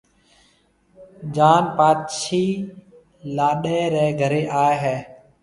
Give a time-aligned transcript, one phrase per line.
[1.35, 2.45] جان پاڇِي
[3.35, 4.97] لاڏَي رَي گھرَي آئيَ ھيََََ